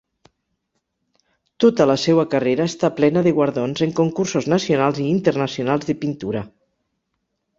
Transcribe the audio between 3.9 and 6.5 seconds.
concursos nacionals i internacionals de pintura.